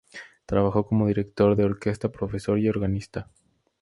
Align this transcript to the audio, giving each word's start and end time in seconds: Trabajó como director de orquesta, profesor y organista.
Trabajó 0.47 0.87
como 0.87 1.05
director 1.05 1.55
de 1.55 1.63
orquesta, 1.63 2.11
profesor 2.11 2.57
y 2.57 2.67
organista. 2.67 3.29